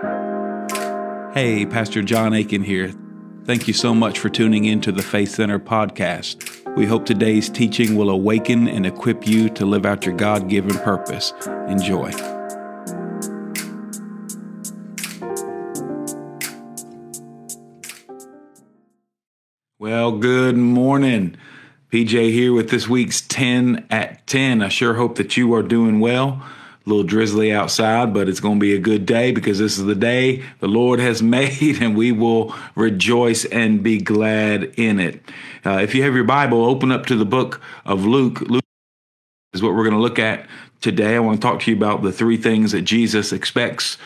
Hey, 0.00 1.66
Pastor 1.66 2.02
John 2.02 2.32
Aiken 2.32 2.62
here. 2.62 2.90
Thank 3.44 3.68
you 3.68 3.74
so 3.74 3.94
much 3.94 4.18
for 4.18 4.30
tuning 4.30 4.64
in 4.64 4.80
to 4.80 4.92
the 4.92 5.02
Faith 5.02 5.32
Center 5.32 5.58
podcast. 5.58 6.74
We 6.74 6.86
hope 6.86 7.04
today's 7.04 7.50
teaching 7.50 7.96
will 7.96 8.08
awaken 8.08 8.66
and 8.66 8.86
equip 8.86 9.26
you 9.26 9.50
to 9.50 9.66
live 9.66 9.84
out 9.84 10.06
your 10.06 10.16
God 10.16 10.48
given 10.48 10.78
purpose. 10.78 11.34
Enjoy. 11.68 12.12
Well, 19.78 20.12
good 20.12 20.56
morning. 20.56 21.36
PJ 21.92 22.30
here 22.32 22.54
with 22.54 22.70
this 22.70 22.88
week's 22.88 23.20
10 23.20 23.86
at 23.90 24.26
10. 24.26 24.62
I 24.62 24.68
sure 24.68 24.94
hope 24.94 25.16
that 25.16 25.36
you 25.36 25.52
are 25.54 25.62
doing 25.62 26.00
well. 26.00 26.42
Little 26.86 27.04
drizzly 27.04 27.52
outside, 27.52 28.14
but 28.14 28.28
it's 28.28 28.40
going 28.40 28.56
to 28.56 28.60
be 28.60 28.74
a 28.74 28.78
good 28.78 29.04
day 29.04 29.32
because 29.32 29.58
this 29.58 29.78
is 29.78 29.84
the 29.84 29.94
day 29.94 30.42
the 30.60 30.68
Lord 30.68 30.98
has 30.98 31.22
made 31.38 31.82
and 31.82 31.96
we 31.96 32.12
will 32.12 32.54
rejoice 32.74 33.44
and 33.44 33.82
be 33.82 33.98
glad 33.98 34.64
in 34.76 34.98
it. 34.98 35.20
Uh, 35.64 35.78
if 35.82 35.94
you 35.94 36.02
have 36.02 36.14
your 36.14 36.24
Bible, 36.24 36.64
open 36.64 36.90
up 36.90 37.06
to 37.06 37.16
the 37.16 37.26
book 37.26 37.60
of 37.84 38.06
Luke. 38.06 38.40
Luke 38.40 38.64
is 39.52 39.62
what 39.62 39.74
we're 39.74 39.84
going 39.84 39.94
to 39.94 40.00
look 40.00 40.18
at 40.18 40.48
today. 40.80 41.16
I 41.16 41.18
want 41.18 41.40
to 41.40 41.46
talk 41.46 41.60
to 41.60 41.70
you 41.70 41.76
about 41.76 42.02
the 42.02 42.12
three 42.12 42.36
things 42.36 42.72
that 42.72 42.82
Jesus 42.82 43.32
expects 43.32 43.98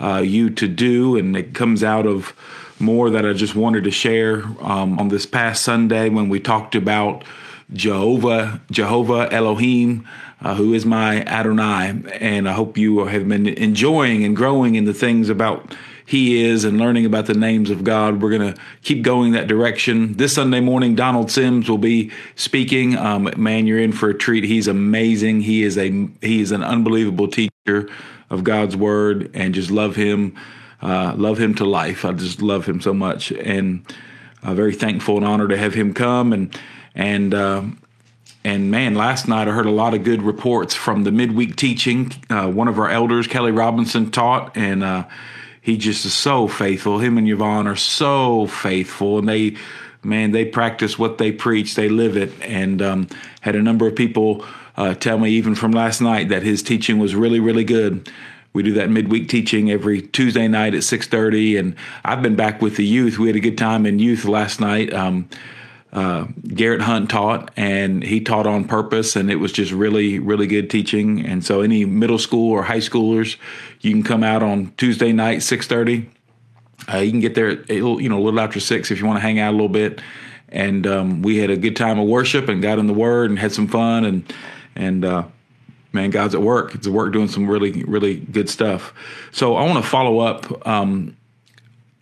uh, 0.00 0.22
you 0.24 0.50
to 0.50 0.68
do, 0.68 1.16
and 1.16 1.36
it 1.36 1.54
comes 1.54 1.82
out 1.82 2.06
of 2.06 2.34
more 2.78 3.10
that 3.10 3.26
I 3.26 3.32
just 3.32 3.54
wanted 3.54 3.84
to 3.84 3.90
share 3.90 4.44
um, 4.60 4.98
on 4.98 5.08
this 5.08 5.26
past 5.26 5.62
Sunday 5.62 6.08
when 6.08 6.28
we 6.28 6.40
talked 6.40 6.74
about 6.74 7.24
Jehovah, 7.72 8.60
Jehovah 8.70 9.28
Elohim, 9.30 10.08
uh, 10.42 10.54
who 10.54 10.74
is 10.74 10.86
my 10.86 11.22
Adonai. 11.24 12.02
And 12.20 12.48
I 12.48 12.52
hope 12.52 12.78
you 12.78 13.04
have 13.06 13.28
been 13.28 13.46
enjoying 13.46 14.24
and 14.24 14.36
growing 14.36 14.74
in 14.74 14.84
the 14.84 14.94
things 14.94 15.28
about 15.28 15.74
He 16.06 16.42
is 16.44 16.64
and 16.64 16.78
learning 16.78 17.06
about 17.06 17.26
the 17.26 17.34
names 17.34 17.70
of 17.70 17.84
God. 17.84 18.22
We're 18.22 18.36
going 18.36 18.54
to 18.54 18.60
keep 18.82 19.02
going 19.02 19.32
that 19.32 19.46
direction. 19.46 20.14
This 20.16 20.34
Sunday 20.34 20.60
morning, 20.60 20.94
Donald 20.94 21.30
Sims 21.30 21.68
will 21.68 21.78
be 21.78 22.10
speaking. 22.34 22.96
Um, 22.96 23.30
man, 23.36 23.66
you're 23.66 23.80
in 23.80 23.92
for 23.92 24.10
a 24.10 24.14
treat. 24.14 24.44
He's 24.44 24.68
amazing. 24.68 25.42
He 25.42 25.62
is 25.62 25.76
a 25.78 25.90
he 26.20 26.40
is 26.40 26.52
an 26.52 26.62
unbelievable 26.62 27.28
teacher 27.28 27.88
of 28.30 28.44
God's 28.44 28.76
word, 28.76 29.30
and 29.34 29.54
just 29.54 29.70
love 29.70 29.96
him. 29.96 30.36
Uh, 30.82 31.14
love 31.16 31.38
him 31.38 31.54
to 31.56 31.64
life. 31.64 32.06
I 32.06 32.12
just 32.12 32.40
love 32.40 32.64
him 32.64 32.80
so 32.80 32.94
much, 32.94 33.32
and 33.32 33.84
uh, 34.42 34.54
very 34.54 34.74
thankful 34.74 35.18
and 35.18 35.26
honored 35.26 35.50
to 35.50 35.58
have 35.58 35.74
him 35.74 35.92
come. 35.92 36.32
And 36.32 36.58
and 36.94 37.34
uh, 37.34 37.62
and 38.44 38.70
man, 38.70 38.94
last 38.94 39.28
night 39.28 39.48
I 39.48 39.52
heard 39.52 39.66
a 39.66 39.70
lot 39.70 39.94
of 39.94 40.04
good 40.04 40.22
reports 40.22 40.74
from 40.74 41.04
the 41.04 41.12
midweek 41.12 41.56
teaching. 41.56 42.12
Uh, 42.30 42.48
one 42.48 42.68
of 42.68 42.78
our 42.78 42.88
elders, 42.88 43.26
Kelly 43.26 43.52
Robinson, 43.52 44.10
taught, 44.10 44.56
and 44.56 44.82
uh, 44.82 45.04
he 45.60 45.76
just 45.76 46.04
is 46.06 46.14
so 46.14 46.48
faithful. 46.48 46.98
Him 46.98 47.18
and 47.18 47.28
Yvonne 47.28 47.66
are 47.66 47.76
so 47.76 48.46
faithful, 48.46 49.18
and 49.18 49.28
they 49.28 49.56
man 50.02 50.30
they 50.30 50.44
practice 50.44 50.98
what 50.98 51.18
they 51.18 51.32
preach. 51.32 51.74
They 51.74 51.88
live 51.88 52.16
it, 52.16 52.32
and 52.42 52.80
um, 52.80 53.08
had 53.42 53.56
a 53.56 53.62
number 53.62 53.86
of 53.86 53.94
people. 53.94 54.44
Uh, 54.76 54.94
tell 54.94 55.18
me 55.18 55.30
even 55.30 55.54
from 55.54 55.72
last 55.72 56.00
night 56.00 56.30
that 56.30 56.42
his 56.42 56.62
teaching 56.62 56.98
was 56.98 57.14
really 57.14 57.40
really 57.40 57.64
good 57.64 58.08
we 58.52 58.62
do 58.62 58.72
that 58.74 58.90
midweek 58.90 59.28
teaching 59.28 59.70
every 59.70 60.02
Tuesday 60.02 60.48
night 60.48 60.74
at 60.74 60.82
6:30, 60.82 61.56
and 61.58 61.76
I've 62.04 62.22
been 62.22 62.34
back 62.34 62.60
with 62.60 62.76
the 62.76 62.84
youth. 62.84 63.18
We 63.18 63.28
had 63.28 63.36
a 63.36 63.40
good 63.40 63.58
time 63.58 63.86
in 63.86 63.98
youth 63.98 64.24
last 64.24 64.60
night. 64.60 64.92
Um, 64.92 65.28
uh, 65.92 66.26
Garrett 66.54 66.82
Hunt 66.82 67.10
taught, 67.10 67.50
and 67.56 68.02
he 68.02 68.20
taught 68.20 68.46
on 68.46 68.64
purpose, 68.64 69.16
and 69.16 69.30
it 69.30 69.36
was 69.36 69.52
just 69.52 69.72
really, 69.72 70.18
really 70.18 70.46
good 70.46 70.70
teaching. 70.70 71.24
And 71.24 71.44
so, 71.44 71.62
any 71.62 71.84
middle 71.84 72.18
school 72.18 72.52
or 72.52 72.62
high 72.62 72.78
schoolers, 72.78 73.36
you 73.80 73.92
can 73.92 74.02
come 74.02 74.22
out 74.22 74.42
on 74.42 74.72
Tuesday 74.76 75.12
night, 75.12 75.38
6:30. 75.38 76.08
Uh, 76.92 76.98
you 76.98 77.10
can 77.10 77.20
get 77.20 77.34
there, 77.34 77.62
you 77.70 78.08
know, 78.08 78.18
a 78.18 78.22
little 78.22 78.40
after 78.40 78.60
six 78.60 78.90
if 78.90 79.00
you 79.00 79.06
want 79.06 79.16
to 79.16 79.20
hang 79.20 79.38
out 79.38 79.50
a 79.50 79.52
little 79.52 79.68
bit. 79.68 80.00
And 80.48 80.86
um, 80.86 81.22
we 81.22 81.36
had 81.38 81.50
a 81.50 81.56
good 81.56 81.76
time 81.76 81.98
of 81.98 82.08
worship 82.08 82.48
and 82.48 82.62
got 82.62 82.78
in 82.78 82.86
the 82.86 82.94
Word 82.94 83.30
and 83.30 83.38
had 83.38 83.52
some 83.52 83.68
fun 83.68 84.04
and 84.04 84.32
and 84.74 85.04
uh, 85.04 85.24
man, 85.92 86.10
God's 86.10 86.34
at 86.34 86.42
work. 86.42 86.74
It's 86.74 86.86
at 86.86 86.92
work 86.92 87.12
doing 87.12 87.28
some 87.28 87.48
really, 87.48 87.84
really 87.84 88.16
good 88.16 88.48
stuff. 88.48 88.94
So 89.32 89.56
I 89.56 89.64
want 89.64 89.84
to 89.84 89.88
follow 89.88 90.20
up 90.20 90.66
um, 90.66 91.16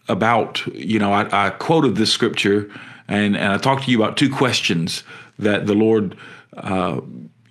about, 0.08 0.66
you 0.68 0.98
know, 0.98 1.12
I, 1.12 1.46
I, 1.46 1.50
quoted 1.50 1.96
this 1.96 2.12
scripture 2.12 2.70
and, 3.08 3.36
and 3.36 3.52
I 3.52 3.58
talked 3.58 3.84
to 3.84 3.90
you 3.90 4.02
about 4.02 4.16
two 4.16 4.32
questions 4.32 5.02
that 5.38 5.66
the 5.66 5.74
Lord 5.74 6.16
uh, 6.56 7.00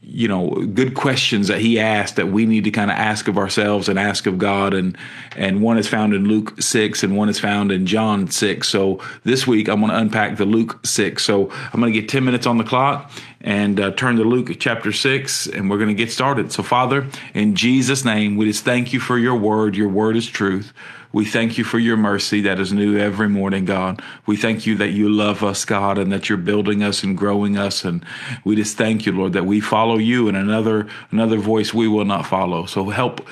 you 0.09 0.27
know 0.27 0.49
good 0.73 0.93
questions 0.93 1.49
that 1.49 1.59
he 1.59 1.79
asked 1.79 2.15
that 2.15 2.27
we 2.29 2.45
need 2.45 2.63
to 2.63 2.71
kind 2.71 2.89
of 2.89 2.97
ask 2.97 3.27
of 3.27 3.37
ourselves 3.37 3.89
and 3.89 3.99
ask 3.99 4.25
of 4.25 4.37
God. 4.37 4.73
And 4.73 4.97
and 5.35 5.61
one 5.61 5.77
is 5.77 5.87
found 5.87 6.13
in 6.13 6.25
Luke 6.27 6.61
6 6.61 7.03
and 7.03 7.17
one 7.17 7.27
is 7.27 7.39
found 7.39 7.71
in 7.71 7.85
John 7.85 8.29
6 8.29 8.67
so 8.67 9.03
this 9.23 9.45
week 9.45 9.67
I'm 9.67 9.81
going 9.81 9.91
to 9.91 9.97
unpack 9.97 10.37
the 10.37 10.45
Luke 10.45 10.79
6 10.85 11.23
so 11.23 11.51
I'm 11.51 11.79
going 11.79 11.91
to 11.91 11.99
get 11.99 12.09
10 12.09 12.23
minutes 12.23 12.47
on 12.47 12.57
the 12.57 12.63
clock 12.63 13.11
and 13.41 13.79
uh, 13.79 13.91
turn 13.91 14.15
to 14.15 14.23
Luke 14.23 14.49
chapter 14.59 14.91
6 14.91 15.47
and 15.47 15.69
we're 15.69 15.77
going 15.77 15.89
to 15.89 15.93
get 15.93 16.11
started. 16.11 16.51
So 16.51 16.63
father 16.63 17.07
in 17.33 17.55
Jesus 17.55 18.05
name 18.05 18.37
we 18.37 18.45
just 18.45 18.63
thank 18.63 18.93
you 18.93 18.99
for 18.99 19.17
your 19.17 19.35
word. 19.35 19.75
Your 19.75 19.89
word 19.89 20.15
is 20.15 20.27
truth 20.27 20.73
we 21.13 21.25
thank 21.25 21.57
you 21.57 21.63
for 21.63 21.79
your 21.79 21.97
mercy 21.97 22.41
that 22.41 22.59
is 22.59 22.73
new 22.73 22.97
every 22.97 23.29
morning, 23.29 23.65
God. 23.65 24.01
We 24.25 24.35
thank 24.35 24.65
you 24.65 24.75
that 24.77 24.89
you 24.89 25.09
love 25.09 25.43
us, 25.43 25.63
God, 25.63 25.97
and 25.97 26.11
that 26.11 26.27
you're 26.27 26.37
building 26.37 26.83
us 26.83 27.03
and 27.03 27.17
growing 27.17 27.57
us. 27.57 27.85
And 27.85 28.05
we 28.43 28.55
just 28.55 28.77
thank 28.77 29.05
you, 29.05 29.13
Lord, 29.13 29.33
that 29.33 29.45
we 29.45 29.61
follow 29.61 29.97
you 29.97 30.27
and 30.27 30.35
another 30.35 30.87
another 31.11 31.37
voice 31.37 31.73
we 31.73 31.87
will 31.87 32.05
not 32.05 32.25
follow. 32.25 32.65
So 32.65 32.89
help 32.89 33.25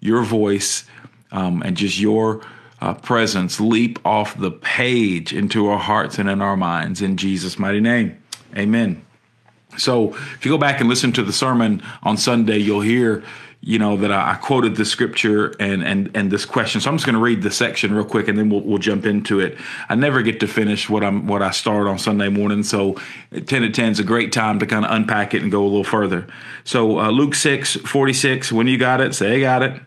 your 0.00 0.22
voice 0.22 0.84
um, 1.30 1.62
and 1.62 1.76
just 1.76 1.98
your 1.98 2.42
uh, 2.80 2.94
presence 2.94 3.60
leap 3.60 3.98
off 4.04 4.36
the 4.38 4.50
page 4.50 5.32
into 5.32 5.68
our 5.68 5.78
hearts 5.78 6.18
and 6.18 6.28
in 6.28 6.40
our 6.40 6.56
minds. 6.56 7.00
In 7.00 7.16
Jesus' 7.16 7.58
mighty 7.58 7.80
name, 7.80 8.20
amen. 8.56 9.04
So 9.78 10.14
if 10.14 10.44
you 10.44 10.50
go 10.50 10.58
back 10.58 10.80
and 10.80 10.88
listen 10.88 11.12
to 11.12 11.22
the 11.22 11.32
sermon 11.32 11.82
on 12.02 12.16
Sunday, 12.16 12.58
you'll 12.58 12.80
hear 12.80 13.22
you 13.62 13.78
know 13.78 13.96
that 13.98 14.10
I, 14.10 14.32
I, 14.32 14.34
quoted 14.36 14.76
the 14.76 14.86
scripture 14.86 15.54
and 15.60 15.84
and 15.84 16.10
and 16.14 16.30
this 16.30 16.46
question. 16.46 16.80
So 16.80 16.90
I'm 16.90 16.96
just 16.96 17.04
going 17.04 17.14
to 17.14 17.20
read 17.20 17.42
the 17.42 17.50
section 17.50 17.92
real 17.92 18.06
quick, 18.06 18.26
and 18.26 18.38
then 18.38 18.48
we'll 18.48 18.62
we'll 18.62 18.78
jump 18.78 19.04
into 19.04 19.38
it. 19.38 19.58
I 19.88 19.94
never 19.94 20.22
get 20.22 20.40
to 20.40 20.48
finish 20.48 20.88
what 20.88 21.04
I'm 21.04 21.26
what 21.26 21.42
I 21.42 21.50
start 21.50 21.86
on 21.86 21.98
Sunday 21.98 22.30
morning, 22.30 22.62
so 22.62 22.96
ten 23.46 23.62
to 23.62 23.70
ten 23.70 23.92
is 23.92 24.00
a 24.00 24.04
great 24.04 24.32
time 24.32 24.58
to 24.60 24.66
kind 24.66 24.84
of 24.84 24.90
unpack 24.90 25.34
it 25.34 25.42
and 25.42 25.52
go 25.52 25.62
a 25.62 25.68
little 25.68 25.84
further. 25.84 26.26
So 26.64 26.98
uh, 26.98 27.10
Luke 27.10 27.34
six 27.34 27.76
forty 27.76 28.14
six. 28.14 28.50
When 28.50 28.66
you 28.66 28.78
got 28.78 29.02
it, 29.02 29.14
say 29.14 29.36
I 29.36 29.40
got 29.40 29.62
it. 29.62 29.80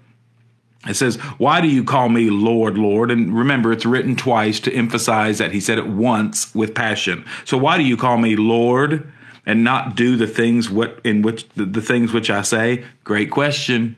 It 0.87 0.95
says, 0.95 1.15
Why 1.37 1.61
do 1.61 1.67
you 1.67 1.83
call 1.83 2.09
me 2.09 2.29
Lord, 2.29 2.77
Lord? 2.77 3.09
And 3.09 3.35
remember, 3.35 3.71
it's 3.71 3.85
written 3.85 4.15
twice 4.15 4.59
to 4.61 4.73
emphasize 4.73 5.37
that 5.37 5.53
he 5.53 5.61
said 5.61 5.77
it 5.77 5.87
once 5.87 6.53
with 6.53 6.75
passion. 6.75 7.25
So, 7.45 7.57
why 7.57 7.77
do 7.77 7.83
you 7.83 7.95
call 7.95 8.17
me 8.17 8.35
Lord? 8.35 9.09
And 9.45 9.63
not 9.63 9.95
do 9.95 10.15
the 10.15 10.27
things 10.27 10.69
what 10.69 10.99
in 11.03 11.21
which 11.21 11.47
the, 11.49 11.65
the 11.65 11.81
things 11.81 12.13
which 12.13 12.29
I 12.29 12.41
say? 12.41 12.85
Great 13.03 13.31
question. 13.31 13.95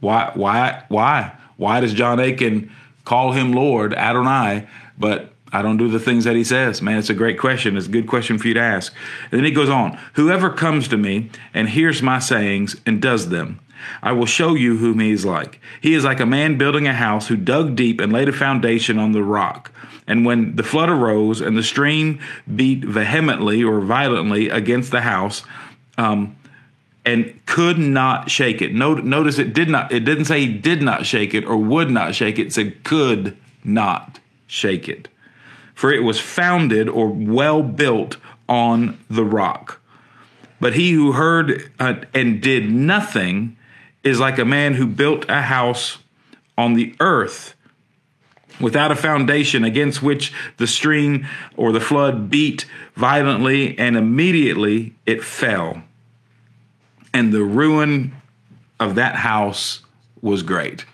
Why 0.00 0.32
why 0.34 0.84
why 0.88 1.32
why 1.56 1.80
does 1.80 1.94
John 1.94 2.18
Aiken 2.20 2.70
call 3.04 3.32
him 3.32 3.52
Lord 3.52 3.94
Adonai, 3.94 4.66
but 4.98 5.31
I 5.52 5.62
don't 5.62 5.76
do 5.76 5.88
the 5.88 6.00
things 6.00 6.24
that 6.24 6.36
he 6.36 6.44
says. 6.44 6.80
Man, 6.80 6.98
it's 6.98 7.10
a 7.10 7.14
great 7.14 7.38
question. 7.38 7.76
It's 7.76 7.86
a 7.86 7.90
good 7.90 8.06
question 8.06 8.38
for 8.38 8.48
you 8.48 8.54
to 8.54 8.60
ask. 8.60 8.94
And 9.30 9.38
then 9.38 9.44
he 9.44 9.50
goes 9.50 9.68
on 9.68 9.98
Whoever 10.14 10.50
comes 10.50 10.88
to 10.88 10.96
me 10.96 11.30
and 11.52 11.68
hears 11.68 12.02
my 12.02 12.18
sayings 12.18 12.76
and 12.86 13.02
does 13.02 13.28
them, 13.28 13.60
I 14.02 14.12
will 14.12 14.26
show 14.26 14.54
you 14.54 14.78
whom 14.78 15.00
he 15.00 15.10
is 15.10 15.24
like. 15.24 15.60
He 15.80 15.94
is 15.94 16.04
like 16.04 16.20
a 16.20 16.26
man 16.26 16.56
building 16.56 16.86
a 16.86 16.94
house 16.94 17.28
who 17.28 17.36
dug 17.36 17.76
deep 17.76 18.00
and 18.00 18.12
laid 18.12 18.28
a 18.28 18.32
foundation 18.32 18.98
on 18.98 19.12
the 19.12 19.22
rock. 19.22 19.72
And 20.06 20.24
when 20.24 20.56
the 20.56 20.62
flood 20.62 20.88
arose 20.88 21.40
and 21.40 21.56
the 21.56 21.62
stream 21.62 22.20
beat 22.54 22.84
vehemently 22.84 23.62
or 23.62 23.80
violently 23.80 24.48
against 24.48 24.90
the 24.90 25.02
house, 25.02 25.42
um, 25.98 26.36
and 27.04 27.44
could 27.46 27.78
not 27.78 28.30
shake 28.30 28.62
it. 28.62 28.72
Notice 28.72 29.38
it 29.38 29.52
did 29.52 29.68
not. 29.68 29.92
It 29.92 30.00
didn't 30.04 30.26
say 30.26 30.40
he 30.40 30.52
did 30.52 30.82
not 30.82 31.04
shake 31.04 31.34
it 31.34 31.44
or 31.44 31.56
would 31.56 31.90
not 31.90 32.14
shake 32.14 32.38
it. 32.38 32.48
It 32.48 32.52
said 32.52 32.84
could 32.84 33.36
not 33.64 34.20
shake 34.46 34.88
it, 34.88 35.08
for 35.74 35.92
it 35.92 36.02
was 36.02 36.20
founded 36.20 36.88
or 36.88 37.08
well 37.08 37.62
built 37.62 38.16
on 38.48 38.98
the 39.08 39.24
rock. 39.24 39.80
But 40.60 40.74
he 40.74 40.92
who 40.92 41.12
heard 41.12 41.72
uh, 41.80 41.96
and 42.14 42.40
did 42.40 42.70
nothing 42.70 43.56
is 44.04 44.20
like 44.20 44.38
a 44.38 44.44
man 44.44 44.74
who 44.74 44.86
built 44.86 45.24
a 45.28 45.42
house 45.42 45.98
on 46.56 46.74
the 46.74 46.94
earth 47.00 47.54
without 48.60 48.92
a 48.92 48.96
foundation 48.96 49.64
against 49.64 50.02
which 50.02 50.32
the 50.58 50.66
stream 50.66 51.26
or 51.56 51.72
the 51.72 51.80
flood 51.80 52.30
beat 52.30 52.66
violently 52.94 53.76
and 53.78 53.96
immediately 53.96 54.94
it 55.06 55.24
fell. 55.24 55.82
And 57.12 57.32
the 57.32 57.42
ruin 57.42 58.14
of 58.78 58.94
that 58.94 59.16
house 59.16 59.80
was 60.20 60.42
great. 60.42 60.84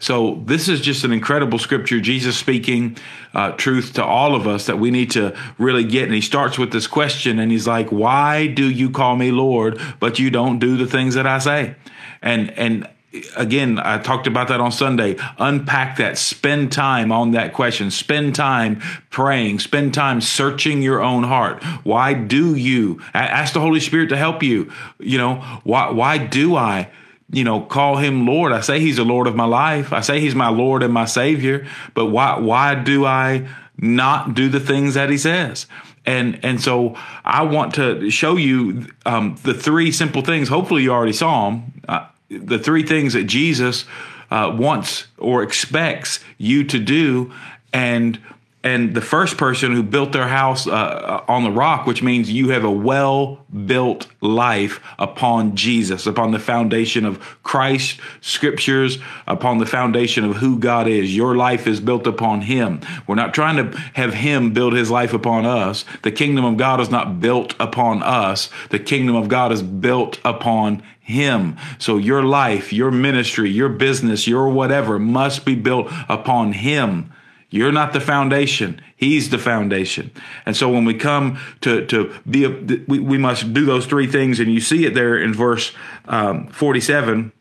So, 0.00 0.42
this 0.46 0.68
is 0.68 0.80
just 0.80 1.04
an 1.04 1.12
incredible 1.12 1.58
scripture. 1.58 2.00
Jesus 2.00 2.36
speaking 2.36 2.96
uh, 3.34 3.52
truth 3.52 3.92
to 3.94 4.04
all 4.04 4.34
of 4.34 4.46
us 4.46 4.64
that 4.66 4.78
we 4.78 4.90
need 4.90 5.10
to 5.12 5.36
really 5.58 5.84
get. 5.84 6.04
And 6.04 6.14
he 6.14 6.22
starts 6.22 6.58
with 6.58 6.72
this 6.72 6.86
question 6.86 7.38
and 7.38 7.52
he's 7.52 7.66
like, 7.66 7.92
Why 7.92 8.46
do 8.46 8.68
you 8.68 8.90
call 8.90 9.16
me 9.16 9.30
Lord, 9.30 9.78
but 10.00 10.18
you 10.18 10.30
don't 10.30 10.58
do 10.58 10.78
the 10.78 10.86
things 10.86 11.14
that 11.14 11.26
I 11.26 11.38
say? 11.38 11.76
And, 12.22 12.50
and, 12.52 12.88
again, 13.36 13.78
I 13.78 13.98
talked 13.98 14.26
about 14.26 14.48
that 14.48 14.60
on 14.60 14.72
Sunday. 14.72 15.16
Unpack 15.38 15.96
that. 15.98 16.16
Spend 16.16 16.72
time 16.72 17.12
on 17.12 17.32
that 17.32 17.52
question. 17.52 17.90
Spend 17.90 18.34
time 18.34 18.80
praying. 19.10 19.58
Spend 19.58 19.94
time 19.94 20.20
searching 20.20 20.82
your 20.82 21.02
own 21.02 21.24
heart. 21.24 21.62
Why 21.84 22.14
do 22.14 22.54
you 22.54 23.00
ask 23.12 23.52
the 23.52 23.60
Holy 23.60 23.80
Spirit 23.80 24.08
to 24.10 24.16
help 24.16 24.42
you? 24.42 24.72
You 24.98 25.18
know, 25.18 25.60
why 25.64 25.90
why 25.90 26.18
do 26.18 26.56
I? 26.56 26.88
You 27.32 27.44
know, 27.44 27.60
call 27.60 27.96
him 27.96 28.26
Lord. 28.26 28.52
I 28.52 28.60
say 28.60 28.80
he's 28.80 28.96
the 28.96 29.04
Lord 29.04 29.26
of 29.26 29.36
my 29.36 29.44
life. 29.44 29.92
I 29.92 30.00
say 30.00 30.20
he's 30.20 30.34
my 30.34 30.48
Lord 30.48 30.82
and 30.82 30.92
my 30.92 31.04
Savior. 31.04 31.66
But 31.94 32.06
why 32.06 32.38
why 32.38 32.74
do 32.74 33.06
I 33.06 33.48
not 33.78 34.34
do 34.34 34.48
the 34.48 34.60
things 34.60 34.94
that 34.94 35.10
he 35.10 35.18
says? 35.18 35.66
And 36.06 36.40
and 36.42 36.60
so 36.60 36.96
I 37.24 37.42
want 37.42 37.74
to 37.74 38.10
show 38.10 38.36
you 38.36 38.86
um, 39.06 39.36
the 39.42 39.54
three 39.54 39.92
simple 39.92 40.22
things. 40.22 40.48
Hopefully, 40.48 40.82
you 40.82 40.92
already 40.92 41.12
saw 41.12 41.50
them. 41.50 41.72
Uh, 41.86 42.06
the 42.28 42.58
three 42.58 42.82
things 42.84 43.12
that 43.12 43.24
Jesus 43.24 43.84
uh, 44.30 44.54
wants 44.56 45.06
or 45.18 45.42
expects 45.42 46.20
you 46.38 46.64
to 46.64 46.78
do, 46.78 47.32
and 47.72 48.18
and 48.62 48.94
the 48.94 49.00
first 49.00 49.38
person 49.38 49.72
who 49.72 49.82
built 49.82 50.12
their 50.12 50.28
house 50.28 50.66
uh, 50.66 50.70
uh, 50.70 51.24
on 51.26 51.44
the 51.44 51.50
rock, 51.50 51.86
which 51.86 52.02
means 52.02 52.30
you 52.30 52.50
have 52.50 52.62
a 52.62 52.70
well 52.70 53.46
built 53.64 54.06
life 54.20 54.80
upon 54.98 55.56
Jesus, 55.56 56.06
upon 56.06 56.32
the 56.32 56.38
foundation 56.38 57.06
of 57.06 57.18
Christ, 57.42 57.98
scriptures, 58.20 58.98
upon 59.26 59.58
the 59.58 59.66
foundation 59.66 60.24
of 60.24 60.36
who 60.36 60.58
God 60.58 60.88
is. 60.88 61.16
Your 61.16 61.34
life 61.36 61.66
is 61.66 61.80
built 61.80 62.06
upon 62.06 62.42
Him. 62.42 62.80
We're 63.06 63.14
not 63.14 63.32
trying 63.32 63.56
to 63.56 63.78
have 63.94 64.12
Him 64.12 64.52
build 64.52 64.74
His 64.74 64.90
life 64.90 65.14
upon 65.14 65.46
us. 65.46 65.86
The 66.02 66.12
kingdom 66.12 66.44
of 66.44 66.58
God 66.58 66.80
is 66.80 66.90
not 66.90 67.18
built 67.18 67.54
upon 67.58 68.02
us, 68.02 68.50
the 68.68 68.78
kingdom 68.78 69.16
of 69.16 69.28
God 69.28 69.52
is 69.52 69.62
built 69.62 70.20
upon 70.22 70.82
him. 71.00 71.56
So 71.78 71.96
your 71.96 72.22
life, 72.22 72.72
your 72.72 72.92
ministry, 72.92 73.50
your 73.50 73.68
business, 73.68 74.28
your 74.28 74.48
whatever 74.48 74.96
must 74.96 75.44
be 75.44 75.56
built 75.56 75.88
upon 76.08 76.52
Him. 76.52 77.12
You're 77.50 77.72
not 77.72 77.92
the 77.92 78.00
foundation. 78.00 78.80
He's 78.96 79.30
the 79.30 79.38
foundation. 79.38 80.12
And 80.46 80.56
so 80.56 80.68
when 80.68 80.84
we 80.84 80.94
come 80.94 81.40
to, 81.62 81.84
to 81.86 82.14
be, 82.28 82.44
a, 82.44 82.50
we, 82.86 83.00
we 83.00 83.18
must 83.18 83.52
do 83.52 83.64
those 83.64 83.86
three 83.86 84.06
things. 84.06 84.38
And 84.38 84.52
you 84.52 84.60
see 84.60 84.86
it 84.86 84.94
there 84.94 85.18
in 85.18 85.34
verse 85.34 85.72
um, 86.06 86.46
47. 86.48 87.32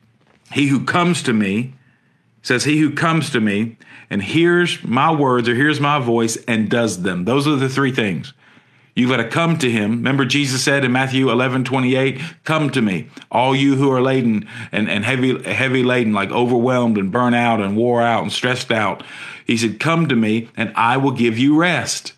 He 0.52 0.68
who 0.68 0.84
comes 0.84 1.22
to 1.24 1.34
me 1.34 1.76
says, 2.42 2.64
He 2.64 2.80
who 2.80 2.92
comes 2.92 3.30
to 3.30 3.40
me 3.40 3.78
and 4.10 4.24
hears 4.24 4.84
my 4.84 5.12
words 5.12 5.48
or 5.48 5.54
hears 5.54 5.80
my 5.80 6.00
voice 6.00 6.38
and 6.48 6.70
does 6.70 7.04
them. 7.04 7.26
Those 7.26 7.48
are 7.48 7.56
the 7.56 7.70
three 7.70 7.92
things. 7.92 8.34
You've 8.96 9.12
got 9.12 9.18
to 9.18 9.30
come 9.30 9.58
to 9.60 9.72
him. 9.72 9.92
Remember, 9.92 10.26
Jesus 10.26 10.62
said 10.62 10.84
in 10.84 10.92
Matthew 10.92 11.30
11, 11.30 11.64
28, 11.64 12.20
Come 12.44 12.70
to 12.72 12.82
me, 12.82 13.08
all 13.32 13.56
you 13.56 13.76
who 13.76 13.90
are 13.92 14.02
laden 14.02 14.50
and, 14.74 14.90
and 14.90 15.06
heavy, 15.06 15.42
heavy 15.44 15.84
laden, 15.84 16.12
like 16.12 16.32
overwhelmed 16.32 16.98
and 16.98 17.10
burnt 17.10 17.36
out 17.36 17.62
and 17.62 17.78
wore 17.78 18.02
out 18.02 18.24
and 18.24 18.32
stressed 18.32 18.72
out. 18.72 19.04
He 19.50 19.58
said, 19.58 19.80
Come 19.80 20.08
to 20.08 20.16
me, 20.16 20.50
and 20.56 20.72
I 20.76 20.98
will 20.98 21.12
give 21.12 21.40
you 21.40 21.58
rest. 21.58 22.14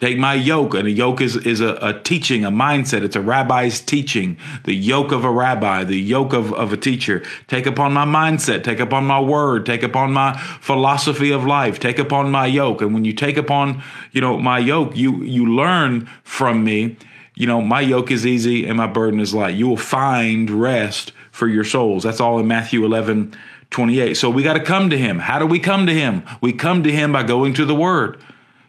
Take 0.00 0.18
my 0.18 0.34
yoke, 0.34 0.74
and 0.74 0.86
a 0.86 0.90
yoke 0.90 1.22
is, 1.22 1.36
is 1.36 1.60
a, 1.60 1.76
a, 1.76 1.98
teaching, 1.98 2.44
a 2.44 2.50
mindset. 2.50 3.02
It's 3.02 3.16
a 3.16 3.22
rabbi's 3.22 3.80
teaching, 3.80 4.36
the 4.64 4.74
yoke 4.74 5.12
of 5.12 5.24
a 5.24 5.30
rabbi, 5.30 5.84
the 5.84 5.98
yoke 5.98 6.34
of, 6.34 6.52
of 6.52 6.72
a 6.72 6.76
teacher. 6.76 7.22
Take 7.46 7.66
upon 7.66 7.94
my 7.94 8.04
mindset, 8.04 8.64
take 8.64 8.80
upon 8.80 9.06
my 9.06 9.20
word, 9.20 9.64
take 9.64 9.82
upon 9.82 10.12
my 10.12 10.36
philosophy 10.60 11.30
of 11.30 11.46
life, 11.46 11.80
take 11.80 11.98
upon 11.98 12.30
my 12.30 12.46
yoke. 12.46 12.82
And 12.82 12.92
when 12.92 13.06
you 13.06 13.14
take 13.14 13.38
upon, 13.38 13.82
you 14.10 14.20
know, 14.20 14.38
my 14.38 14.58
yoke, 14.58 14.94
you 14.94 15.22
you 15.22 15.46
learn 15.46 16.10
from 16.24 16.64
me, 16.64 16.96
you 17.34 17.46
know, 17.46 17.62
my 17.62 17.80
yoke 17.80 18.10
is 18.10 18.26
easy 18.26 18.66
and 18.66 18.76
my 18.76 18.88
burden 18.88 19.20
is 19.20 19.32
light. 19.32 19.54
You 19.54 19.68
will 19.68 19.76
find 19.76 20.50
rest 20.50 21.12
for 21.30 21.48
your 21.48 21.64
souls. 21.64 22.02
That's 22.02 22.20
all 22.20 22.38
in 22.38 22.46
Matthew 22.46 22.84
11, 22.84 23.34
28. 23.72 24.14
So 24.14 24.30
we 24.30 24.42
got 24.42 24.54
to 24.54 24.62
come 24.62 24.90
to 24.90 24.98
him. 24.98 25.18
How 25.18 25.38
do 25.38 25.46
we 25.46 25.58
come 25.58 25.86
to 25.86 25.94
him? 25.94 26.24
We 26.40 26.52
come 26.52 26.82
to 26.84 26.92
him 26.92 27.12
by 27.12 27.24
going 27.24 27.54
to 27.54 27.64
the 27.64 27.74
word. 27.74 28.20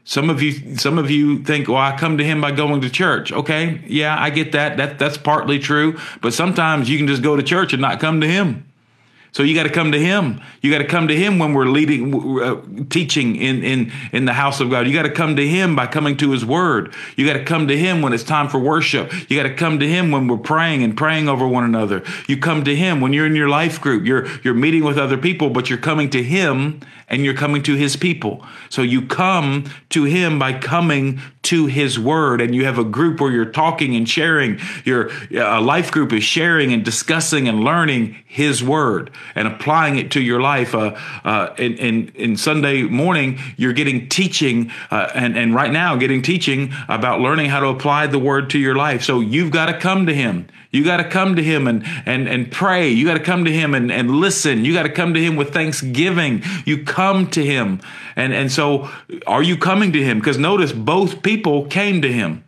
Some 0.05 0.29
of 0.29 0.41
you, 0.41 0.75
some 0.75 0.97
of 0.97 1.09
you 1.09 1.43
think, 1.43 1.69
well, 1.69 1.77
I 1.77 1.95
come 1.95 2.17
to 2.17 2.23
him 2.23 2.41
by 2.41 2.51
going 2.51 2.81
to 2.81 2.89
church. 2.89 3.31
Okay, 3.31 3.81
yeah, 3.87 4.19
I 4.19 4.31
get 4.31 4.51
that. 4.51 4.75
That 4.75 4.99
that's 4.99 5.17
partly 5.17 5.59
true. 5.59 5.97
But 6.21 6.33
sometimes 6.33 6.89
you 6.89 6.97
can 6.97 7.07
just 7.07 7.21
go 7.21 7.37
to 7.37 7.43
church 7.43 7.71
and 7.71 7.81
not 7.81 8.01
come 8.01 8.19
to 8.19 8.27
him. 8.27 8.65
So 9.33 9.41
you 9.41 9.55
got 9.55 9.63
to 9.63 9.69
come 9.69 9.91
to 9.91 9.99
Him. 9.99 10.41
You 10.61 10.71
got 10.71 10.77
to 10.77 10.87
come 10.87 11.07
to 11.07 11.15
Him 11.15 11.39
when 11.39 11.53
we're 11.53 11.65
leading, 11.65 12.39
uh, 12.39 12.61
teaching 12.89 13.35
in 13.35 13.63
in 13.63 13.91
in 14.11 14.25
the 14.25 14.33
house 14.33 14.59
of 14.59 14.69
God. 14.69 14.87
You 14.87 14.93
got 14.93 15.03
to 15.03 15.11
come 15.11 15.35
to 15.35 15.47
Him 15.47 15.75
by 15.75 15.87
coming 15.87 16.15
to 16.17 16.31
His 16.31 16.45
Word. 16.45 16.93
You 17.17 17.25
got 17.25 17.33
to 17.33 17.43
come 17.43 17.67
to 17.67 17.75
Him 17.75 18.03
when 18.03 18.13
it's 18.13 18.23
time 18.23 18.47
for 18.47 18.59
worship. 18.59 19.11
You 19.31 19.35
got 19.35 19.49
to 19.49 19.55
come 19.55 19.79
to 19.79 19.87
Him 19.87 20.11
when 20.11 20.27
we're 20.27 20.37
praying 20.37 20.83
and 20.83 20.95
praying 20.95 21.27
over 21.27 21.47
one 21.47 21.63
another. 21.63 22.03
You 22.27 22.37
come 22.37 22.63
to 22.63 22.75
Him 22.75 23.01
when 23.01 23.11
you're 23.11 23.25
in 23.25 23.35
your 23.35 23.49
life 23.49 23.81
group. 23.81 24.05
You're 24.05 24.27
you're 24.43 24.53
meeting 24.53 24.83
with 24.83 24.99
other 24.99 25.17
people, 25.17 25.49
but 25.49 25.67
you're 25.67 25.79
coming 25.79 26.11
to 26.11 26.21
Him 26.21 26.81
and 27.07 27.23
you're 27.23 27.33
coming 27.33 27.63
to 27.63 27.75
His 27.75 27.95
people. 27.95 28.45
So 28.69 28.81
you 28.81 29.05
come 29.05 29.65
to 29.89 30.03
Him 30.03 30.39
by 30.39 30.57
coming 30.57 31.21
to 31.43 31.65
His 31.65 31.99
Word, 31.99 32.41
and 32.41 32.55
you 32.55 32.65
have 32.65 32.79
a 32.79 32.83
group 32.83 33.19
where 33.19 33.31
you're 33.31 33.45
talking 33.45 33.95
and 33.95 34.07
sharing. 34.07 34.59
Your 34.85 35.09
life 35.29 35.91
group 35.91 36.13
is 36.13 36.23
sharing 36.23 36.71
and 36.73 36.83
discussing 36.83 37.47
and 37.47 37.63
learning 37.63 38.17
His 38.25 38.63
Word 38.63 39.11
and 39.35 39.47
applying 39.47 39.97
it 39.97 40.11
to 40.11 40.21
your 40.21 40.41
life. 40.41 40.73
Uh, 40.73 40.95
uh, 41.23 41.53
in, 41.57 41.73
in, 41.77 42.07
in, 42.15 42.37
Sunday 42.37 42.83
morning, 42.83 43.39
you're 43.57 43.73
getting 43.73 44.09
teaching, 44.09 44.71
uh, 44.89 45.09
and, 45.13 45.37
and 45.37 45.53
right 45.53 45.71
now, 45.71 45.95
getting 45.95 46.21
teaching 46.21 46.73
about 46.87 47.19
learning 47.19 47.49
how 47.49 47.59
to 47.59 47.67
apply 47.67 48.07
the 48.07 48.19
word 48.19 48.49
to 48.51 48.59
your 48.59 48.75
life. 48.75 49.03
So 49.03 49.19
you've 49.19 49.51
got 49.51 49.67
to 49.67 49.77
come 49.77 50.05
to 50.07 50.13
Him. 50.13 50.47
You 50.73 50.83
got 50.83 50.97
to 50.97 51.05
come 51.07 51.37
to 51.37 51.43
Him 51.43 51.67
and, 51.67 51.85
and, 52.05 52.27
and 52.27 52.51
pray. 52.51 52.89
You 52.89 53.05
got 53.05 53.13
to 53.13 53.23
come 53.23 53.45
to 53.45 53.51
Him 53.53 53.73
and, 53.73 53.89
and 53.89 54.11
listen. 54.11 54.65
You 54.65 54.73
got 54.73 54.83
to 54.83 54.89
come 54.89 55.13
to 55.13 55.23
Him 55.23 55.37
with 55.37 55.53
thanksgiving. 55.53 56.43
You 56.65 56.83
come 56.83 57.29
to 57.29 57.45
Him. 57.45 57.79
And, 58.17 58.33
and 58.33 58.51
so, 58.51 58.89
are 59.25 59.41
you 59.41 59.55
coming 59.55 59.93
to 59.93 60.03
Him? 60.03 60.19
Because 60.19 60.37
notice 60.37 60.73
both 60.73 61.23
people 61.23 61.65
came 61.67 62.01
to 62.01 62.11
Him 62.11 62.43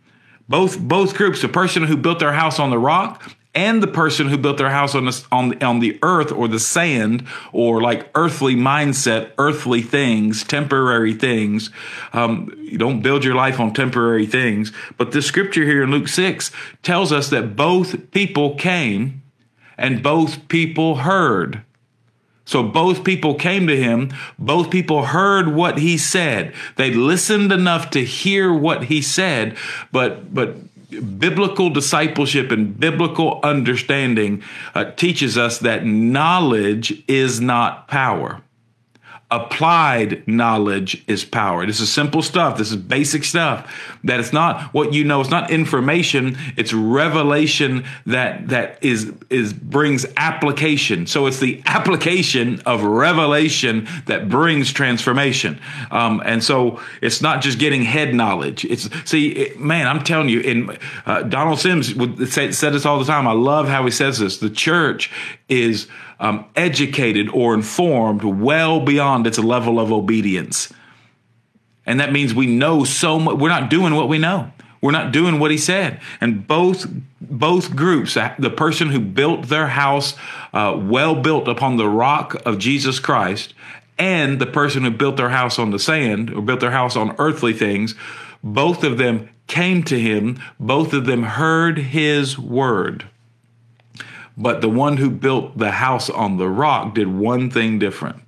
both 0.48 0.78
both 0.78 1.14
groups 1.14 1.42
the 1.42 1.48
person 1.48 1.82
who 1.82 1.96
built 1.96 2.18
their 2.18 2.32
house 2.32 2.58
on 2.58 2.70
the 2.70 2.78
rock 2.78 3.34
and 3.56 3.82
the 3.82 3.88
person 3.88 4.28
who 4.28 4.36
built 4.36 4.58
their 4.58 4.70
house 4.70 4.94
on 4.94 5.06
the, 5.06 5.26
on, 5.32 5.62
on 5.62 5.80
the 5.80 5.98
earth 6.02 6.30
or 6.30 6.46
the 6.46 6.60
sand 6.60 7.26
or 7.52 7.80
like 7.80 8.08
earthly 8.14 8.54
mindset, 8.54 9.32
earthly 9.38 9.80
things, 9.80 10.44
temporary 10.44 11.14
things. 11.14 11.70
Um, 12.12 12.54
you 12.60 12.76
don't 12.76 13.00
build 13.00 13.24
your 13.24 13.34
life 13.34 13.58
on 13.58 13.72
temporary 13.72 14.26
things. 14.26 14.72
But 14.98 15.12
the 15.12 15.22
scripture 15.22 15.64
here 15.64 15.82
in 15.82 15.90
Luke 15.90 16.08
6 16.08 16.52
tells 16.82 17.12
us 17.12 17.30
that 17.30 17.56
both 17.56 18.10
people 18.10 18.54
came 18.56 19.22
and 19.78 20.02
both 20.02 20.48
people 20.48 20.96
heard. 20.96 21.62
So 22.44 22.62
both 22.62 23.04
people 23.04 23.34
came 23.34 23.66
to 23.66 23.76
him. 23.76 24.12
Both 24.38 24.70
people 24.70 25.06
heard 25.06 25.48
what 25.48 25.78
he 25.78 25.96
said. 25.96 26.54
They 26.76 26.92
listened 26.92 27.50
enough 27.52 27.90
to 27.90 28.04
hear 28.04 28.52
what 28.52 28.84
he 28.84 29.00
said, 29.00 29.56
but, 29.90 30.32
but 30.32 30.56
biblical 31.18 31.70
discipleship 31.70 32.50
and 32.50 32.78
biblical 32.78 33.40
understanding 33.42 34.42
uh, 34.74 34.90
teaches 34.92 35.36
us 35.36 35.58
that 35.58 35.84
knowledge 35.84 37.02
is 37.08 37.40
not 37.40 37.88
power. 37.88 38.42
Applied 39.28 40.26
knowledge 40.28 41.02
is 41.08 41.24
power. 41.24 41.66
This 41.66 41.80
is 41.80 41.92
simple 41.92 42.22
stuff. 42.22 42.58
This 42.58 42.70
is 42.70 42.76
basic 42.76 43.24
stuff. 43.24 43.98
That 44.04 44.20
it's 44.20 44.32
not 44.32 44.72
what 44.72 44.92
you 44.92 45.02
know. 45.02 45.20
It's 45.20 45.30
not 45.30 45.50
information. 45.50 46.38
It's 46.56 46.72
revelation 46.72 47.84
that 48.06 48.50
that 48.50 48.78
is 48.84 49.12
is 49.28 49.52
brings 49.52 50.06
application. 50.16 51.08
So 51.08 51.26
it's 51.26 51.40
the 51.40 51.60
application 51.66 52.60
of 52.66 52.84
revelation 52.84 53.88
that 54.06 54.28
brings 54.28 54.72
transformation. 54.72 55.58
Um, 55.90 56.22
and 56.24 56.44
so 56.44 56.80
it's 57.02 57.20
not 57.20 57.42
just 57.42 57.58
getting 57.58 57.82
head 57.82 58.14
knowledge. 58.14 58.64
It's 58.64 58.88
see, 59.10 59.30
it, 59.30 59.58
man, 59.58 59.88
I'm 59.88 60.04
telling 60.04 60.28
you. 60.28 60.38
In 60.38 60.78
uh, 61.04 61.22
Donald 61.22 61.58
Sims 61.58 61.92
would 61.96 62.28
say, 62.28 62.52
said 62.52 62.74
this 62.74 62.86
all 62.86 63.00
the 63.00 63.04
time. 63.04 63.26
I 63.26 63.32
love 63.32 63.66
how 63.66 63.84
he 63.84 63.90
says 63.90 64.20
this. 64.20 64.38
The 64.38 64.50
church 64.50 65.10
is 65.48 65.88
um, 66.18 66.46
educated 66.56 67.28
or 67.30 67.54
informed 67.54 68.24
well 68.24 68.80
beyond 68.80 69.26
its 69.26 69.38
level 69.38 69.78
of 69.78 69.92
obedience. 69.92 70.72
And 71.84 72.00
that 72.00 72.12
means 72.12 72.34
we 72.34 72.46
know 72.46 72.84
so 72.84 73.18
much. 73.18 73.36
We're 73.36 73.48
not 73.48 73.70
doing 73.70 73.94
what 73.94 74.08
we 74.08 74.18
know. 74.18 74.50
We're 74.80 74.92
not 74.92 75.12
doing 75.12 75.38
what 75.38 75.50
he 75.50 75.58
said. 75.58 76.00
And 76.20 76.46
both 76.46 76.86
both 77.20 77.74
groups, 77.74 78.16
uh, 78.16 78.34
the 78.38 78.50
person 78.50 78.88
who 78.88 79.00
built 79.00 79.48
their 79.48 79.68
house 79.68 80.14
uh, 80.52 80.78
well 80.80 81.14
built 81.14 81.48
upon 81.48 81.76
the 81.76 81.88
rock 81.88 82.36
of 82.46 82.58
Jesus 82.58 83.00
Christ, 83.00 83.54
and 83.98 84.38
the 84.38 84.46
person 84.46 84.84
who 84.84 84.90
built 84.90 85.16
their 85.16 85.30
house 85.30 85.58
on 85.58 85.70
the 85.70 85.78
sand 85.78 86.32
or 86.32 86.42
built 86.42 86.60
their 86.60 86.70
house 86.70 86.96
on 86.96 87.16
earthly 87.18 87.52
things, 87.52 87.94
both 88.44 88.84
of 88.84 88.98
them 88.98 89.28
came 89.46 89.82
to 89.84 89.98
him. 89.98 90.38
Both 90.60 90.92
of 90.92 91.06
them 91.06 91.22
heard 91.22 91.78
his 91.78 92.38
word. 92.38 93.08
But 94.36 94.60
the 94.60 94.68
one 94.68 94.98
who 94.98 95.10
built 95.10 95.56
the 95.56 95.70
house 95.72 96.10
on 96.10 96.36
the 96.36 96.48
rock 96.48 96.94
did 96.94 97.08
one 97.08 97.50
thing 97.50 97.78
different. 97.78 98.22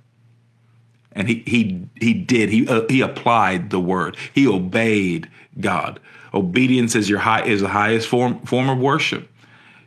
And 1.11 1.27
he 1.27 1.43
he 1.45 1.87
he 1.99 2.13
did. 2.13 2.49
He 2.49 2.67
uh, 2.67 2.85
he 2.89 3.01
applied 3.01 3.69
the 3.69 3.79
word. 3.79 4.15
He 4.33 4.47
obeyed 4.47 5.29
God. 5.59 5.99
Obedience 6.33 6.95
is 6.95 7.09
your 7.09 7.19
high 7.19 7.43
is 7.43 7.61
the 7.61 7.67
highest 7.67 8.07
form 8.07 8.39
form 8.45 8.69
of 8.69 8.77
worship. 8.77 9.29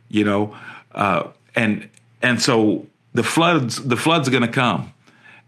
You 0.09 0.25
know, 0.25 0.57
uh, 0.91 1.29
and 1.55 1.89
and 2.21 2.41
so 2.41 2.85
the 3.13 3.23
floods 3.23 3.77
the 3.83 3.97
floods 3.97 4.27
are 4.27 4.31
going 4.31 4.43
to 4.43 4.49
come 4.49 4.93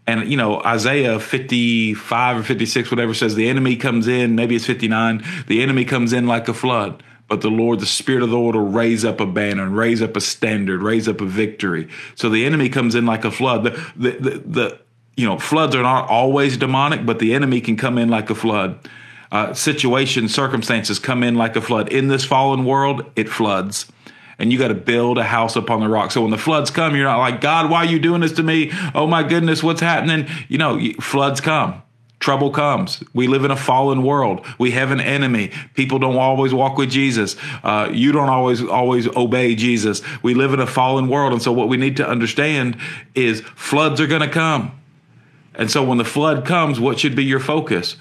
and 0.06 0.30
you 0.30 0.36
know 0.36 0.62
isaiah 0.62 1.18
55 1.18 2.38
or 2.38 2.42
56 2.42 2.90
whatever 2.90 3.12
says 3.12 3.34
the 3.34 3.48
enemy 3.48 3.76
comes 3.76 4.06
in 4.06 4.34
maybe 4.34 4.54
it's 4.54 4.66
59 4.66 5.24
the 5.48 5.62
enemy 5.62 5.84
comes 5.84 6.12
in 6.12 6.26
like 6.26 6.48
a 6.48 6.54
flood 6.54 7.02
but 7.28 7.40
the 7.40 7.50
lord 7.50 7.80
the 7.80 7.86
spirit 7.86 8.22
of 8.22 8.30
the 8.30 8.36
lord 8.36 8.54
will 8.54 8.68
raise 8.68 9.04
up 9.04 9.20
a 9.20 9.26
banner 9.26 9.62
and 9.62 9.76
raise 9.76 10.02
up 10.02 10.16
a 10.16 10.20
standard 10.20 10.82
raise 10.82 11.08
up 11.08 11.20
a 11.20 11.24
victory 11.24 11.88
so 12.14 12.28
the 12.28 12.44
enemy 12.44 12.68
comes 12.68 12.94
in 12.94 13.06
like 13.06 13.24
a 13.24 13.30
flood 13.30 13.64
the 13.64 13.70
the, 13.96 14.10
the, 14.10 14.38
the 14.38 14.78
you 15.16 15.26
know 15.26 15.38
floods 15.38 15.74
are 15.74 15.82
not 15.82 16.08
always 16.08 16.56
demonic 16.56 17.04
but 17.04 17.18
the 17.18 17.34
enemy 17.34 17.60
can 17.60 17.76
come 17.76 17.98
in 17.98 18.08
like 18.08 18.30
a 18.30 18.34
flood 18.34 18.78
uh, 19.32 19.52
situations 19.52 20.34
circumstances 20.34 20.98
come 20.98 21.22
in 21.22 21.34
like 21.34 21.56
a 21.56 21.60
flood 21.60 21.92
in 21.92 22.08
this 22.08 22.24
fallen 22.24 22.64
world 22.64 23.04
it 23.16 23.28
floods 23.28 23.86
and 24.38 24.52
you 24.52 24.58
got 24.58 24.68
to 24.68 24.74
build 24.74 25.18
a 25.18 25.24
house 25.24 25.56
upon 25.56 25.80
the 25.80 25.88
rock. 25.88 26.10
So 26.10 26.22
when 26.22 26.30
the 26.30 26.38
floods 26.38 26.70
come, 26.70 26.94
you're 26.94 27.04
not 27.04 27.18
like, 27.18 27.40
God, 27.40 27.70
why 27.70 27.78
are 27.78 27.86
you 27.86 27.98
doing 27.98 28.20
this 28.20 28.32
to 28.32 28.42
me? 28.42 28.70
Oh 28.94 29.06
my 29.06 29.22
goodness, 29.22 29.62
what's 29.62 29.80
happening? 29.80 30.28
You 30.48 30.58
know, 30.58 30.80
floods 31.00 31.40
come. 31.40 31.82
Trouble 32.18 32.50
comes. 32.50 33.04
We 33.12 33.28
live 33.28 33.44
in 33.44 33.50
a 33.50 33.56
fallen 33.56 34.02
world. 34.02 34.44
We 34.58 34.70
have 34.70 34.90
an 34.90 35.00
enemy. 35.00 35.52
People 35.74 35.98
don't 35.98 36.16
always 36.16 36.54
walk 36.54 36.78
with 36.78 36.90
Jesus. 36.90 37.36
Uh, 37.62 37.90
you 37.92 38.10
don't 38.10 38.30
always 38.30 38.64
always 38.64 39.06
obey 39.16 39.54
Jesus. 39.54 40.02
We 40.22 40.34
live 40.34 40.54
in 40.54 40.60
a 40.60 40.66
fallen 40.66 41.08
world, 41.08 41.32
and 41.32 41.42
so 41.42 41.52
what 41.52 41.68
we 41.68 41.76
need 41.76 41.98
to 41.98 42.08
understand 42.08 42.78
is 43.14 43.42
floods 43.54 44.00
are 44.00 44.06
going 44.06 44.22
to 44.22 44.30
come. 44.30 44.72
And 45.54 45.70
so 45.70 45.84
when 45.84 45.98
the 45.98 46.04
flood 46.04 46.44
comes, 46.44 46.80
what 46.80 46.98
should 46.98 47.14
be 47.14 47.24
your 47.24 47.40
focus? 47.40 47.96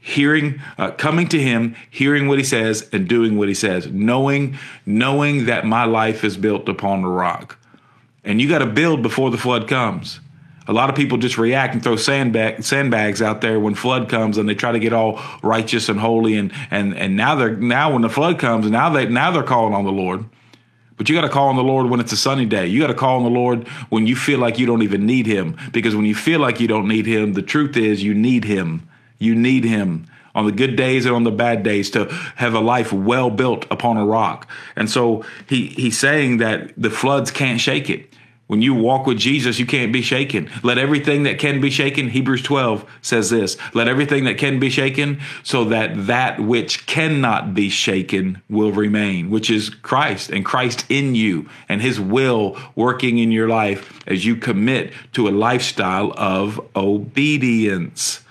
hearing 0.00 0.60
uh, 0.78 0.90
coming 0.92 1.28
to 1.28 1.38
him 1.38 1.74
hearing 1.90 2.28
what 2.28 2.38
he 2.38 2.44
says 2.44 2.88
and 2.92 3.08
doing 3.08 3.36
what 3.36 3.46
he 3.46 3.54
says 3.54 3.86
knowing 3.88 4.56
knowing 4.86 5.44
that 5.46 5.66
my 5.66 5.84
life 5.84 6.24
is 6.24 6.36
built 6.36 6.68
upon 6.68 7.02
the 7.02 7.08
rock 7.08 7.58
and 8.24 8.40
you 8.40 8.48
got 8.48 8.60
to 8.60 8.66
build 8.66 9.02
before 9.02 9.30
the 9.30 9.36
flood 9.36 9.68
comes 9.68 10.20
a 10.68 10.72
lot 10.72 10.90
of 10.90 10.96
people 10.96 11.18
just 11.18 11.38
react 11.38 11.74
and 11.74 11.82
throw 11.82 11.96
sandbag, 11.96 12.62
sandbags 12.62 13.20
out 13.20 13.40
there 13.40 13.58
when 13.58 13.74
flood 13.74 14.08
comes 14.08 14.38
and 14.38 14.48
they 14.48 14.54
try 14.54 14.70
to 14.70 14.78
get 14.78 14.92
all 14.92 15.20
righteous 15.42 15.88
and 15.88 15.98
holy 15.98 16.36
and 16.36 16.52
and 16.70 16.96
and 16.96 17.16
now 17.16 17.34
they're 17.34 17.56
now 17.56 17.92
when 17.92 18.02
the 18.02 18.10
flood 18.10 18.38
comes 18.38 18.70
now 18.70 18.88
they 18.90 19.06
now 19.06 19.30
they're 19.30 19.42
calling 19.42 19.74
on 19.74 19.84
the 19.84 19.92
lord 19.92 20.24
but 20.98 21.08
you 21.08 21.14
got 21.14 21.22
to 21.22 21.28
call 21.28 21.48
on 21.48 21.54
the 21.54 21.62
Lord 21.62 21.88
when 21.88 22.00
it's 22.00 22.10
a 22.10 22.16
sunny 22.16 22.44
day. 22.44 22.66
You 22.66 22.80
got 22.80 22.88
to 22.88 22.94
call 22.94 23.18
on 23.18 23.22
the 23.22 23.30
Lord 23.30 23.68
when 23.88 24.08
you 24.08 24.16
feel 24.16 24.40
like 24.40 24.58
you 24.58 24.66
don't 24.66 24.82
even 24.82 25.06
need 25.06 25.26
Him. 25.26 25.56
Because 25.70 25.94
when 25.94 26.04
you 26.04 26.14
feel 26.16 26.40
like 26.40 26.58
you 26.58 26.66
don't 26.66 26.88
need 26.88 27.06
Him, 27.06 27.34
the 27.34 27.42
truth 27.42 27.76
is 27.76 28.02
you 28.02 28.14
need 28.14 28.42
Him. 28.42 28.88
You 29.18 29.34
need 29.34 29.64
him 29.64 30.06
on 30.34 30.46
the 30.46 30.52
good 30.52 30.76
days 30.76 31.04
and 31.04 31.14
on 31.14 31.24
the 31.24 31.30
bad 31.30 31.62
days 31.62 31.90
to 31.90 32.04
have 32.36 32.54
a 32.54 32.60
life 32.60 32.92
well 32.92 33.30
built 33.30 33.66
upon 33.70 33.96
a 33.96 34.06
rock. 34.06 34.48
And 34.76 34.88
so 34.88 35.24
he 35.48 35.66
he's 35.66 35.98
saying 35.98 36.38
that 36.38 36.72
the 36.76 36.90
floods 36.90 37.30
can't 37.30 37.60
shake 37.60 37.90
it. 37.90 38.07
When 38.48 38.62
you 38.62 38.72
walk 38.72 39.06
with 39.06 39.18
Jesus, 39.18 39.58
you 39.58 39.66
can't 39.66 39.92
be 39.92 40.00
shaken. 40.00 40.50
Let 40.62 40.78
everything 40.78 41.24
that 41.24 41.38
can 41.38 41.60
be 41.60 41.68
shaken, 41.68 42.08
Hebrews 42.08 42.42
12 42.42 42.84
says 43.02 43.28
this, 43.28 43.58
let 43.74 43.88
everything 43.88 44.24
that 44.24 44.38
can 44.38 44.58
be 44.58 44.70
shaken 44.70 45.20
so 45.42 45.64
that 45.66 46.06
that 46.06 46.40
which 46.40 46.86
cannot 46.86 47.52
be 47.52 47.68
shaken 47.68 48.40
will 48.48 48.72
remain, 48.72 49.28
which 49.28 49.50
is 49.50 49.68
Christ 49.68 50.30
and 50.30 50.46
Christ 50.46 50.86
in 50.88 51.14
you 51.14 51.46
and 51.68 51.82
his 51.82 52.00
will 52.00 52.58
working 52.74 53.18
in 53.18 53.30
your 53.30 53.48
life 53.48 54.00
as 54.06 54.24
you 54.24 54.34
commit 54.34 54.94
to 55.12 55.28
a 55.28 55.30
lifestyle 55.30 56.14
of 56.16 56.58
obedience 56.74 58.22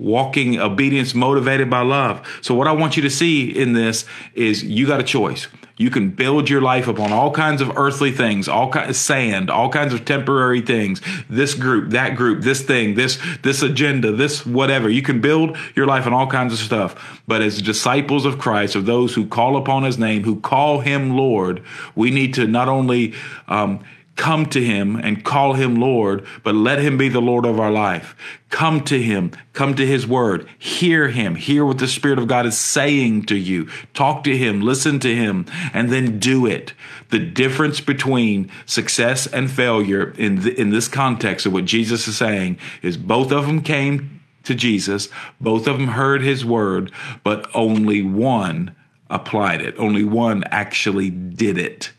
walking 0.00 0.60
obedience 0.60 1.12
motivated 1.12 1.68
by 1.68 1.80
love. 1.80 2.24
So 2.40 2.54
what 2.54 2.68
I 2.68 2.72
want 2.72 2.96
you 2.96 3.02
to 3.02 3.10
see 3.10 3.50
in 3.50 3.72
this 3.72 4.04
is 4.32 4.62
you 4.62 4.86
got 4.86 5.00
a 5.00 5.04
choice. 5.04 5.48
You 5.78 5.90
can 5.90 6.10
build 6.10 6.50
your 6.50 6.60
life 6.60 6.88
upon 6.88 7.12
all 7.12 7.30
kinds 7.30 7.62
of 7.62 7.78
earthly 7.78 8.10
things, 8.10 8.48
all 8.48 8.68
kinds 8.70 8.90
of 8.90 8.96
sand, 8.96 9.48
all 9.48 9.70
kinds 9.70 9.94
of 9.94 10.04
temporary 10.04 10.60
things. 10.60 11.00
This 11.30 11.54
group, 11.54 11.90
that 11.90 12.16
group, 12.16 12.42
this 12.42 12.60
thing, 12.62 12.96
this 12.96 13.18
this 13.42 13.62
agenda, 13.62 14.10
this 14.10 14.44
whatever. 14.44 14.90
You 14.90 15.02
can 15.02 15.20
build 15.20 15.56
your 15.76 15.86
life 15.86 16.04
on 16.04 16.12
all 16.12 16.26
kinds 16.26 16.52
of 16.52 16.58
stuff. 16.58 17.20
But 17.28 17.42
as 17.42 17.62
disciples 17.62 18.24
of 18.24 18.38
Christ, 18.38 18.74
of 18.74 18.86
those 18.86 19.14
who 19.14 19.26
call 19.26 19.56
upon 19.56 19.84
His 19.84 19.98
name, 19.98 20.24
who 20.24 20.40
call 20.40 20.80
Him 20.80 21.16
Lord, 21.16 21.62
we 21.94 22.10
need 22.10 22.34
to 22.34 22.48
not 22.48 22.68
only 22.68 23.14
um, 23.46 23.84
come 24.18 24.44
to 24.46 24.62
him 24.62 24.96
and 24.96 25.24
call 25.24 25.54
him 25.54 25.76
Lord, 25.76 26.26
but 26.42 26.54
let 26.54 26.80
him 26.80 26.98
be 26.98 27.08
the 27.08 27.22
Lord 27.22 27.46
of 27.46 27.58
our 27.58 27.70
life. 27.70 28.16
Come 28.50 28.82
to 28.84 29.00
him, 29.00 29.30
come 29.52 29.74
to 29.76 29.86
his 29.86 30.06
word, 30.06 30.48
hear 30.58 31.08
him, 31.08 31.36
hear 31.36 31.64
what 31.64 31.78
the 31.78 31.86
Spirit 31.86 32.18
of 32.18 32.26
God 32.26 32.44
is 32.44 32.58
saying 32.58 33.26
to 33.26 33.36
you. 33.36 33.68
Talk 33.94 34.24
to 34.24 34.36
him, 34.36 34.60
listen 34.60 34.98
to 35.00 35.14
him, 35.14 35.46
and 35.72 35.90
then 35.90 36.18
do 36.18 36.46
it. 36.46 36.74
The 37.10 37.20
difference 37.20 37.80
between 37.80 38.50
success 38.66 39.26
and 39.28 39.50
failure 39.50 40.12
in, 40.18 40.42
the, 40.42 40.60
in 40.60 40.70
this 40.70 40.88
context 40.88 41.46
of 41.46 41.52
what 41.52 41.64
Jesus 41.64 42.08
is 42.08 42.18
saying 42.18 42.58
is 42.82 42.96
both 42.96 43.30
of 43.30 43.46
them 43.46 43.62
came 43.62 44.20
to 44.42 44.54
Jesus, 44.54 45.08
both 45.40 45.68
of 45.68 45.78
them 45.78 45.88
heard 45.88 46.22
his 46.22 46.44
word, 46.44 46.90
but 47.22 47.48
only 47.54 48.02
one 48.02 48.74
applied 49.08 49.62
it. 49.62 49.78
Only 49.78 50.04
one 50.04 50.42
actually 50.44 51.10
did 51.10 51.56
it. 51.56 51.92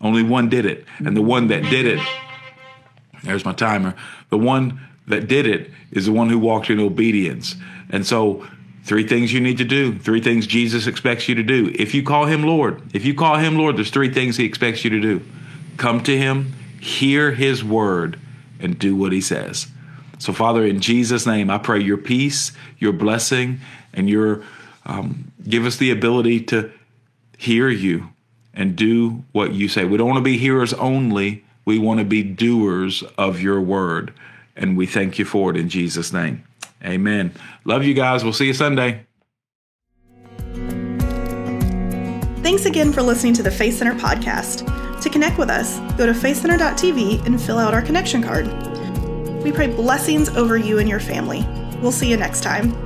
Only 0.00 0.22
one 0.22 0.48
did 0.48 0.66
it. 0.66 0.84
And 0.98 1.16
the 1.16 1.22
one 1.22 1.48
that 1.48 1.62
did 1.62 1.86
it, 1.86 2.00
there's 3.22 3.44
my 3.44 3.52
timer. 3.52 3.94
The 4.30 4.38
one 4.38 4.80
that 5.06 5.28
did 5.28 5.46
it 5.46 5.70
is 5.90 6.06
the 6.06 6.12
one 6.12 6.28
who 6.28 6.38
walked 6.38 6.70
in 6.70 6.80
obedience. 6.80 7.56
And 7.90 8.06
so, 8.06 8.46
three 8.84 9.06
things 9.06 9.32
you 9.32 9.40
need 9.40 9.58
to 9.58 9.64
do, 9.64 9.98
three 9.98 10.20
things 10.20 10.46
Jesus 10.46 10.86
expects 10.86 11.28
you 11.28 11.34
to 11.34 11.42
do. 11.42 11.74
If 11.74 11.94
you 11.94 12.02
call 12.02 12.26
him 12.26 12.42
Lord, 12.42 12.82
if 12.94 13.04
you 13.04 13.14
call 13.14 13.36
him 13.36 13.56
Lord, 13.56 13.76
there's 13.76 13.90
three 13.90 14.12
things 14.12 14.36
he 14.36 14.44
expects 14.44 14.84
you 14.84 14.90
to 14.90 15.00
do 15.00 15.24
come 15.76 16.02
to 16.02 16.16
him, 16.16 16.52
hear 16.80 17.32
his 17.32 17.62
word, 17.62 18.18
and 18.58 18.78
do 18.78 18.96
what 18.96 19.12
he 19.12 19.20
says. 19.20 19.66
So, 20.18 20.32
Father, 20.32 20.64
in 20.64 20.80
Jesus' 20.80 21.26
name, 21.26 21.50
I 21.50 21.58
pray 21.58 21.80
your 21.80 21.98
peace, 21.98 22.52
your 22.78 22.92
blessing, 22.92 23.60
and 23.92 24.08
your 24.08 24.42
um, 24.86 25.32
give 25.46 25.66
us 25.66 25.76
the 25.76 25.90
ability 25.90 26.40
to 26.44 26.70
hear 27.36 27.68
you 27.68 28.08
and 28.56 28.74
do 28.74 29.22
what 29.32 29.52
you 29.52 29.68
say. 29.68 29.84
We 29.84 29.98
don't 29.98 30.08
want 30.08 30.18
to 30.18 30.24
be 30.24 30.38
hearers 30.38 30.72
only. 30.74 31.44
We 31.64 31.78
want 31.78 32.00
to 32.00 32.04
be 32.04 32.22
doers 32.22 33.04
of 33.18 33.40
your 33.40 33.60
word. 33.60 34.12
And 34.56 34.76
we 34.76 34.86
thank 34.86 35.18
you 35.18 35.24
for 35.24 35.50
it 35.50 35.56
in 35.56 35.68
Jesus' 35.68 36.12
name. 36.12 36.42
Amen. 36.82 37.32
Love 37.64 37.84
you 37.84 37.94
guys. 37.94 38.24
We'll 38.24 38.32
see 38.32 38.46
you 38.46 38.54
Sunday. 38.54 39.06
Thanks 42.42 42.64
again 42.64 42.92
for 42.92 43.02
listening 43.02 43.34
to 43.34 43.42
the 43.42 43.50
Faith 43.50 43.76
Center 43.76 43.94
podcast. 43.94 44.72
To 45.02 45.10
connect 45.10 45.36
with 45.36 45.50
us, 45.50 45.78
go 45.98 46.06
to 46.06 46.12
faithcenter.tv 46.12 47.26
and 47.26 47.40
fill 47.40 47.58
out 47.58 47.74
our 47.74 47.82
connection 47.82 48.22
card. 48.22 48.46
We 49.42 49.52
pray 49.52 49.66
blessings 49.66 50.28
over 50.30 50.56
you 50.56 50.78
and 50.78 50.88
your 50.88 51.00
family. 51.00 51.46
We'll 51.82 51.92
see 51.92 52.08
you 52.08 52.16
next 52.16 52.42
time. 52.42 52.85